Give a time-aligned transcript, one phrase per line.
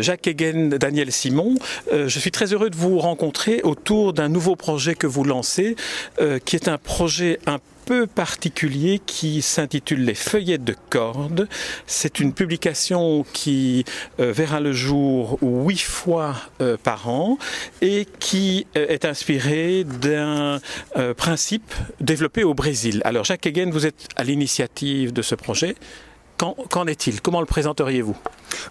[0.00, 1.54] Jacques Egen, Daniel Simon.
[1.92, 5.76] je suis très heureux de vous rencontrer autour d'un nouveau projet que vous lancez,
[6.44, 7.58] qui est un projet un
[7.90, 11.48] peu particulier qui s'intitule Les feuillettes de corde.
[11.88, 13.84] C'est une publication qui
[14.20, 17.36] euh, verra le jour huit fois euh, par an
[17.82, 20.60] et qui euh, est inspirée d'un
[21.16, 23.02] principe développé au Brésil.
[23.04, 25.74] Alors Jacques Egen, vous êtes à l'initiative de ce projet.
[26.40, 27.20] Qu'en est-il?
[27.20, 28.16] Comment le présenteriez-vous?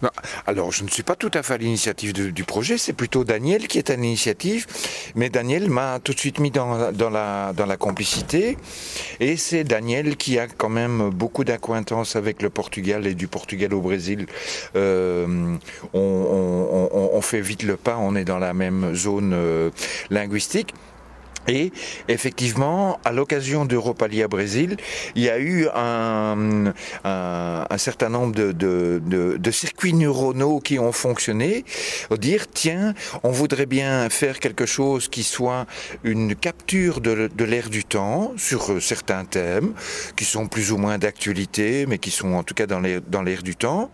[0.02, 0.12] Bah,
[0.48, 3.68] Alors, je ne suis pas tout à fait à l'initiative du projet, c'est plutôt Daniel
[3.68, 4.66] qui est à l'initiative,
[5.14, 8.58] mais Daniel m'a tout de suite mis dans, la, dans la complicité,
[9.20, 13.74] et c'est Daniel qui a quand même beaucoup d'acquaintance avec le Portugal et du Portugal
[13.76, 14.26] au Brésil.
[14.76, 15.56] Euh,
[15.94, 19.70] on, fait vite le pas, on est dans la même zone euh,
[20.10, 20.74] linguistique.
[21.50, 21.72] Et
[22.08, 24.78] effectivement, à l'occasion d'Europalia Brésil,
[25.16, 26.74] il y a eu un,
[27.78, 31.66] certain nombre de, circuits neuronaux qui ont fonctionné.
[32.20, 35.66] Dire, tiens, on voudrait bien faire quelque chose qui soit
[36.04, 39.74] une capture de, l'air du temps sur certains thèmes,
[40.16, 42.80] qui sont plus ou moins d'actualité, mais qui sont en tout cas dans
[43.24, 43.90] l'air du temps.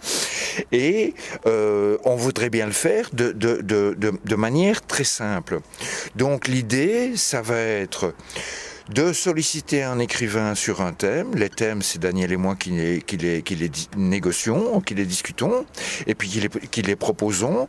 [0.73, 1.13] Et
[1.45, 5.61] euh, on voudrait bien le faire de manière très simple.
[6.17, 8.15] Donc l'idée, ça va être
[8.89, 11.33] de solliciter un écrivain sur un thème.
[11.35, 15.05] Les thèmes, c'est Daniel et moi qui les, qui les, qui les négocions, qui les
[15.05, 15.65] discutons,
[16.05, 17.67] et puis qui les, qui les proposons,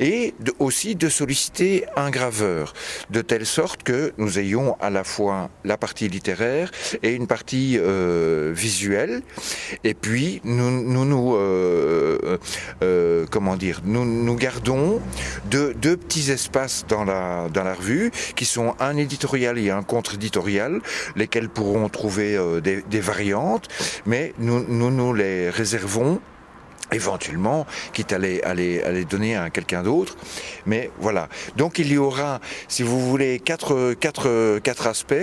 [0.00, 2.74] et aussi de solliciter un graveur,
[3.10, 6.70] de telle sorte que nous ayons à la fois la partie littéraire
[7.02, 9.22] et une partie euh, visuelle,
[9.84, 12.38] et puis nous nous, nous euh,
[12.82, 15.00] euh, comment dire, nous nous gardons
[15.46, 19.82] deux, deux petits espaces dans la dans la revue qui sont un éditorial et un
[19.82, 20.49] contre-éditorial
[21.16, 23.68] lesquels pourront trouver euh, des, variantes,
[24.06, 26.20] mais nous, nous les réservons
[26.92, 30.16] éventuellement, quitte à les, donner à quelqu'un d'autre.
[30.66, 31.28] Mais voilà.
[31.56, 35.14] Donc il y aura, si vous voulez, quatre, aspects.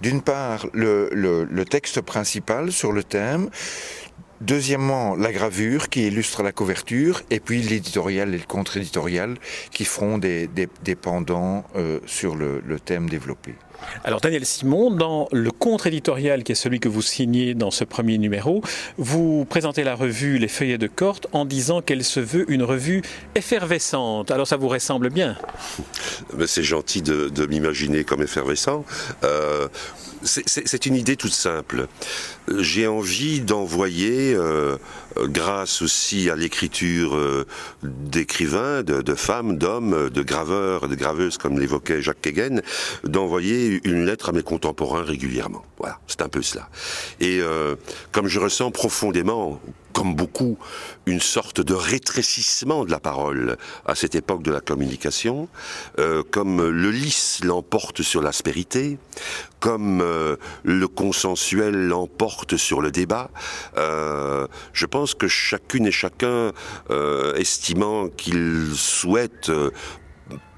[0.00, 3.48] D'une part, le, texte principal sur le thème.
[4.40, 9.36] Deuxièmement, la gravure qui illustre la couverture, et puis l'éditorial et le contre-éditorial
[9.70, 13.54] qui feront des, des, pendants euh, sur le thème développé.
[14.04, 18.18] Alors Daniel Simon, dans le contre-éditorial qui est celui que vous signez dans ce premier
[18.18, 18.62] numéro,
[18.98, 23.02] vous présentez la revue Les Feuillets de Corte en disant qu'elle se veut une revue
[23.34, 24.30] effervescente.
[24.30, 25.36] Alors ça vous ressemble bien?
[26.46, 28.84] C'est gentil de, m'imaginer comme effervescent.
[29.24, 29.68] Euh,
[30.24, 31.88] c'est une idée toute simple.
[32.58, 34.76] J'ai envie d'envoyer, euh,
[35.24, 37.46] grâce aussi à l'écriture euh,
[37.82, 42.62] d'écrivains, de, femmes, d'hommes, de graveurs, de graveuses, comme l'évoquait Jacques Kegen,
[43.04, 45.64] d'envoyer une lettre à mes contemporains régulièrement.
[45.78, 46.68] Voilà, c'est un peu cela.
[47.20, 47.76] Et euh,
[48.12, 49.60] comme je ressens profondément,
[49.92, 50.58] comme beaucoup,
[51.06, 55.48] une sorte de rétrécissement de la parole à cette époque de la communication,
[55.98, 58.98] euh, comme le lisse l'emporte sur l'aspérité,
[59.60, 63.30] comme euh, le consensuel l'emporte sur le débat.
[63.76, 66.52] Euh, je pense que chacune et chacun,
[67.36, 69.50] estimant qu'il souhaite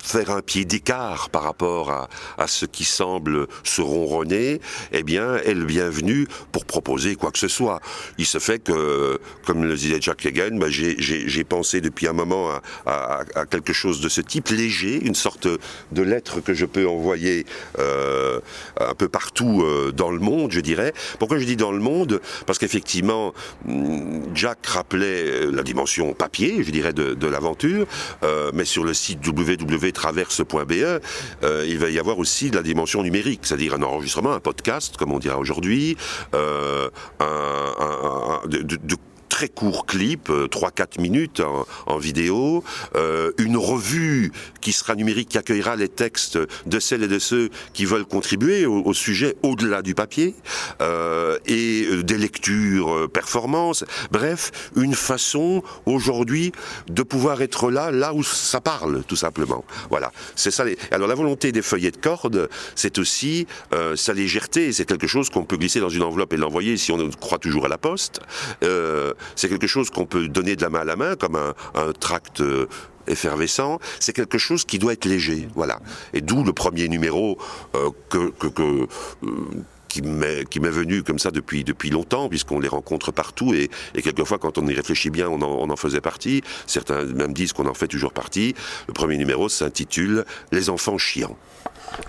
[0.05, 4.61] faire un pied d'écart par rapport à, à, ce qui semble se ronronner,
[4.93, 7.81] eh bien, est le bienvenu pour proposer quoi que ce soit.
[8.19, 12.51] Il se fait que, comme le disait Jack Kagan, bah, j'ai pensé depuis un moment
[12.87, 15.49] à, quelque chose de ce type, léger, une sorte
[15.93, 17.47] de lettre que je peux envoyer
[17.79, 18.41] euh,
[18.79, 20.93] un peu partout euh, dans le monde, je dirais.
[21.19, 22.21] Pourquoi je dis dans le monde?
[22.47, 23.33] Parce qu'effectivement,
[23.65, 27.87] mm, Jack rappelait la dimension papier, je dirais, de, de l'aventure,
[28.23, 31.01] euh, mais sur le site www traverse.be,
[31.43, 35.13] euh, il va y avoir aussi la dimension numérique, c'est-à-dire un enregistrement, un podcast, comme
[35.13, 35.97] on dira aujourd'hui,
[36.35, 38.41] euh, un,
[39.35, 41.43] très court clip, 3-4 euh, minutes
[41.89, 42.63] en, vidéo,
[42.95, 47.51] euh, une revue qui sera numérique, qui accueillera les textes de celles et de ceux
[47.73, 50.37] qui veulent contribuer au, sujet au-delà du papier,
[50.81, 56.53] euh, et des lectures performances, bref, une façon aujourd'hui
[56.87, 59.65] de pouvoir être là, là où ça parle, tout simplement.
[59.91, 60.65] Voilà, c'est ça.
[60.93, 63.49] Alors la volonté des feuillets de corde, c'est aussi
[63.97, 67.11] sa légèreté, c'est quelque chose qu'on peut glisser dans une enveloppe et l'envoyer si on
[67.11, 68.21] croit toujours à la poste.
[68.63, 71.93] Euh, c'est quelque chose qu'on peut donner de la main à la main, comme un,
[71.93, 72.67] tract euh,
[73.07, 75.81] effervescent, c'est quelque chose qui doit être léger, voilà.
[76.13, 77.39] Et d'où le premier numéro
[77.75, 78.33] euh, que,
[79.89, 84.39] qui m'est venu comme ça depuis depuis longtemps, puisqu'on les rencontre partout et, et quelquefois
[84.39, 86.43] quand on y réfléchit bien, on en, on en faisait partie.
[86.67, 88.55] Certains même disent qu'on en fait toujours partie.
[88.89, 91.37] Le premier numéro s'intitule Les enfants chiants.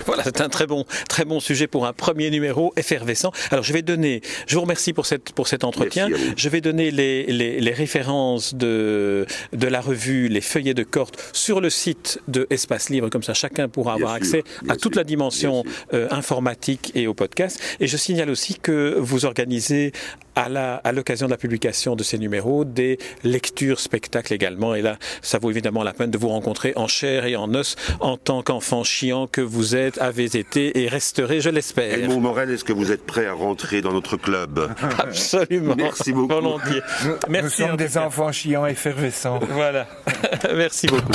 [0.06, 3.32] Voilà, c'est un très bon, très bon sujet pour un premier numéro effervescent.
[3.52, 6.10] Alors, je vais donner, je vous remercie pour cette, pour cet entretien.
[6.36, 11.22] Je vais donner les, les, les, références de, de la revue, les feuillets de corte
[11.34, 14.74] sur le site de Espace Libre, comme ça chacun pourra bien avoir sûr, accès à
[14.74, 15.64] sûr, toute la dimension
[15.94, 17.60] euh, informatique et au podcast.
[17.80, 19.92] Et je signale aussi que vous organisez
[20.36, 24.76] à l'occasion de la publication de ces numéros des lectures spectacles également.
[24.76, 27.76] Et là, ça vaut évidemment la peine de vous rencontrer en chair et en os
[28.02, 31.98] en tant qu'enfant chiant que vous êtes, avez été et resterez, je l'espère.
[31.98, 34.70] Edmond Morel, est-ce que vous êtes prêt à rentrer dans notre club
[35.00, 35.76] Absolument.
[35.78, 36.34] Merci beaucoup.
[36.34, 36.82] Volontiers.
[37.06, 39.40] Nous, Merci nous sommes des enfants chiants effervescents.
[39.50, 39.88] Voilà.
[40.56, 41.14] Merci beaucoup.